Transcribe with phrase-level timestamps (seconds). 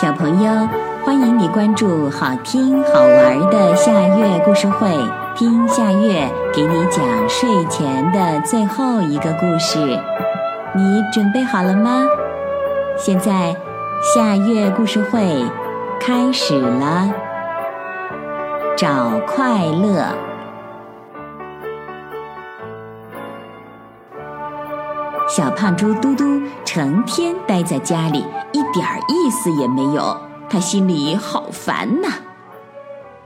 [0.00, 0.52] 小朋友，
[1.04, 4.88] 欢迎你关注好听好玩的夏月故事会，
[5.34, 9.80] 听夏月给你讲睡前的最后一个故事。
[10.72, 12.04] 你准备好了吗？
[12.96, 13.56] 现在
[14.14, 15.44] 夏月故事会
[15.98, 17.12] 开始了。
[18.76, 20.04] 找快乐。
[25.28, 28.24] 小胖猪嘟嘟成天待在家里，
[28.72, 32.08] 点儿意思也没有，他心里好烦呐。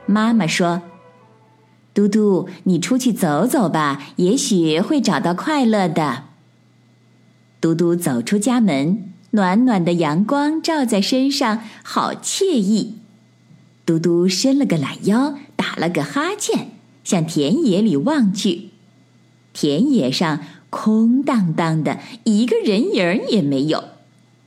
[0.07, 0.83] 妈妈说
[1.95, 6.25] ：“嘟嘟，你出去走走吧，也许会找到快乐的。”
[7.61, 12.99] 嘟嘟走出家门，暖暖的阳光照在身上，好惬意。
[13.85, 16.71] 嘟嘟伸了个懒腰，打了个哈欠，
[17.05, 18.71] 向田野里望去，
[19.53, 20.41] 田野上。
[20.75, 23.85] 空荡荡的，一个人影儿也没有。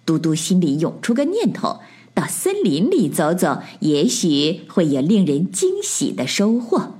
[0.05, 1.79] 嘟嘟心里涌出个念头：
[2.13, 6.95] 到森林里走走，也许会有令人惊喜的收获。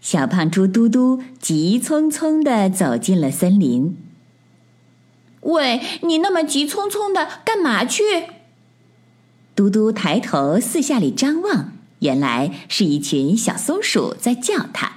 [0.00, 3.98] 小胖猪嘟嘟急匆匆地走进了森林。
[5.42, 8.02] 喂，你那么急匆匆的干嘛去？
[9.54, 14.92] 嘟嘟抬头四下里张望，原来是一群小松鼠在叫他。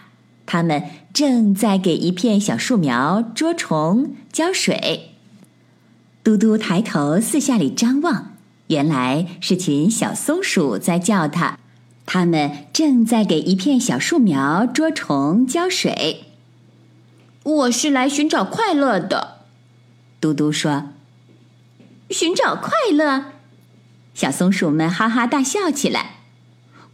[0.46, 5.13] 他们正在给一片小树苗捉虫、浇水。
[6.24, 11.58] 嘟嘟抬头四下里张望，原来是群小松鼠在叫它，
[12.06, 16.24] 它们正在给一片小树苗捉虫、浇水。
[17.44, 19.40] 我是来寻找快乐的，
[20.22, 20.86] 嘟嘟说。
[22.10, 23.26] 寻找快乐，
[24.14, 26.20] 小松鼠们哈哈大笑起来。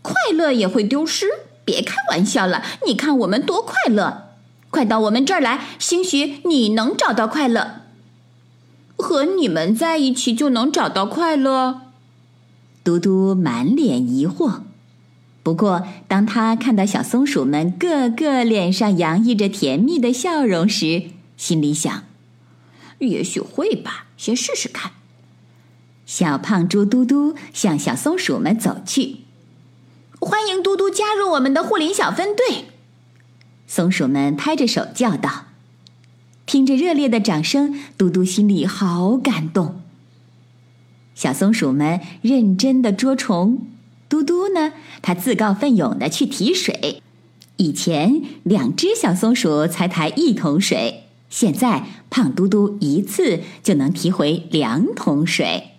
[0.01, 1.27] 快乐也会丢失。
[1.63, 2.63] 别开玩笑了！
[2.87, 4.29] 你看我们多快乐，
[4.71, 7.81] 快到我们这儿来，兴许你能找到快乐。
[8.99, 11.81] 和你们在一起就能找到快乐。
[12.83, 14.61] 嘟嘟满脸疑惑，
[15.41, 21.05] 不过当他看到小松鼠们个个脸上洋溢着甜蜜的笑容时，
[21.37, 22.03] 心里想：
[22.99, 24.91] 也许会吧，先试试看。
[26.05, 29.17] 小胖猪嘟嘟向小松鼠们走去。
[30.19, 32.65] 欢迎嘟嘟加入我们的护林小分队！
[33.67, 35.45] 松鼠们拍着手叫道。
[36.49, 39.81] 听着热烈的掌声，嘟嘟心里好感动。
[41.13, 43.67] 小松鼠们认真的捉虫，
[44.09, 44.73] 嘟嘟呢，
[45.03, 47.03] 他自告奋勇的去提水。
[47.57, 55.73] 以前两只小松鼠才抬一桶水，现在胖嘟嘟一次就能提回两桶水。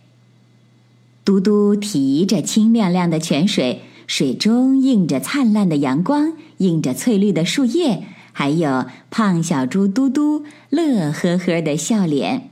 [1.25, 3.80] 嘟嘟提着清亮亮的泉水。
[4.06, 12.50] 水中映着灿烂的阳光，映着翠绿的树叶，还有胖小猪嘟嘟乐呵呵的笑脸。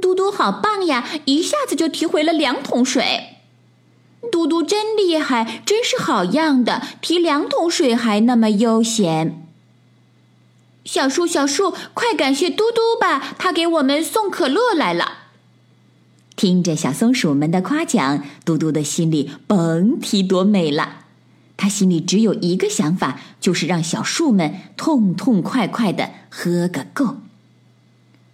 [0.00, 1.04] 嘟嘟好棒呀！
[1.26, 3.36] 一下子就提回了两桶水。
[4.32, 6.82] 嘟嘟真厉害，真是好样的！
[7.00, 9.46] 提两桶水还那么悠闲。
[10.84, 15.18] 小树，小树，快感谢嘟嘟吧，他给我们送可乐来了。
[16.34, 21.03] 听着小松鼠们的夸奖，嘟嘟的心里甭提多美了。
[21.56, 27.18] 他心里只有一个想法，就是让小树们痛痛快快的喝个够。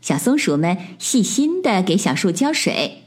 [0.01, 3.03] 小松鼠们细心的给小树浇水，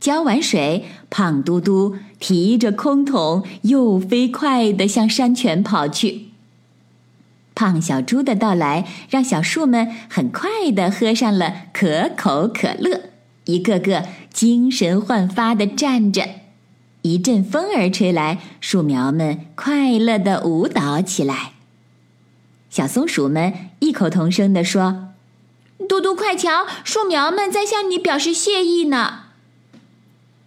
[0.00, 6.28] 浇完水，胖嘟嘟提着空桶又飞快的向山泉跑去。
[7.54, 13.10] 胖小猪的到来，让小树们很快的喝上了可口可乐。
[13.44, 16.28] 一个个精神焕发的站着，
[17.02, 21.52] 一阵风儿吹来，树苗们快乐的舞蹈起来。
[22.70, 25.08] 小松鼠们异口同声地说
[25.88, 29.20] ：“嘟嘟，快瞧，树苗们在向你表示谢意呢。”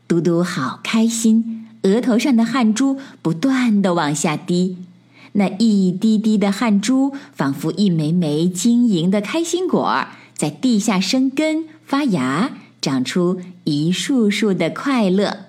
[0.08, 4.78] 嘟嘟好开心，额头上的汗珠不断的往下滴，
[5.34, 10.06] 那一滴滴的汗珠仿佛一枚枚晶莹的开心果，
[10.36, 12.52] 在地下生根发芽。
[12.82, 15.46] 长出一束束的快乐。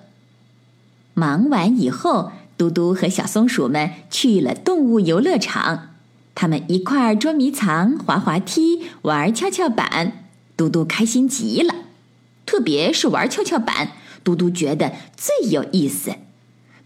[1.13, 5.89] 忙完以后，嘟嘟和小松鼠们去了动物游乐场，
[6.33, 10.25] 他们一块儿捉迷藏、滑滑梯、玩跷跷板。
[10.55, 11.73] 嘟嘟开心极了，
[12.45, 13.93] 特别是玩跷跷板，
[14.23, 16.13] 嘟嘟觉得最有意思。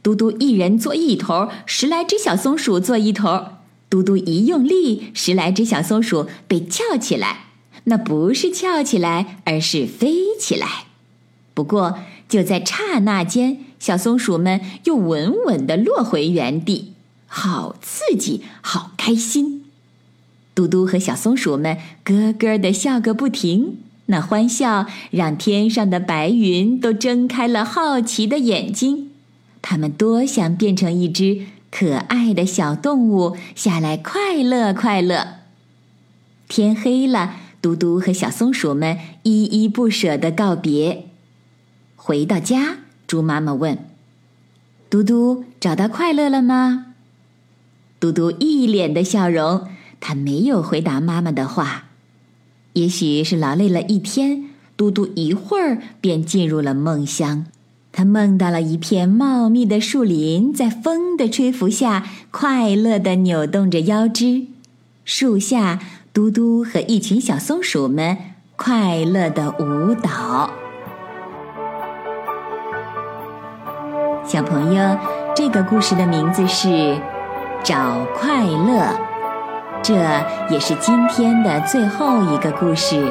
[0.01, 3.45] 嘟嘟一人坐一头，十来只小松鼠坐一头。
[3.89, 7.45] 嘟嘟一用力，十来只小松鼠被翘起来。
[7.85, 10.85] 那不是翘起来，而是飞起来。
[11.53, 11.99] 不过
[12.29, 16.91] 就在刹那间，小松鼠们又稳稳地落回原地，
[17.25, 19.63] 好刺激，好开心！
[20.53, 29.09] 嘟嘟和小松鼠们咯咯地笑个不停，那欢笑让天上的白云都睁开了好奇的眼睛，
[29.61, 35.35] 它们多想变成一只可爱的小动物下来快乐快乐。
[36.49, 41.05] 天黑了，嘟嘟和小松鼠们依依不舍地告别。
[41.95, 43.77] 回到家，猪妈妈问
[44.91, 46.87] ：“嘟嘟，找到快乐了吗？”
[47.99, 49.67] 嘟嘟一脸的笑容，
[49.99, 51.85] 他没有回答妈妈的话。
[52.73, 57.47] 也许是劳累了一天，嘟嘟一会儿便进入了梦乡。
[57.91, 64.45] 他梦到了一片茂密的树林，在风的吹拂下，快乐地扭动着腰肢。
[65.03, 65.79] 树下，
[66.13, 68.15] 嘟嘟和一群小松鼠们
[68.55, 70.66] 快乐的舞蹈。
[74.27, 74.97] 小朋友，
[75.33, 76.67] 这个故事的名字是
[77.63, 78.81] 《找快乐》。
[79.81, 79.95] 这
[80.49, 83.09] 也是今天的最后一个故事。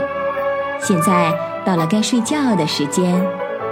[0.78, 1.32] 现在
[1.64, 3.18] 到了该睡觉的时间，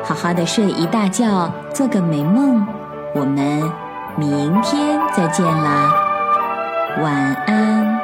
[0.02, 2.66] 好好的睡一大觉，做个美梦。
[3.14, 3.70] 我们
[4.16, 5.92] 明天再见啦，
[7.02, 8.03] 晚安。